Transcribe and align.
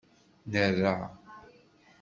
Nerra. 0.51 0.93